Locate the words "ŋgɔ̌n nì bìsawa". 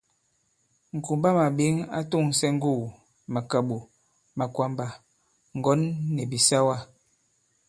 5.57-6.75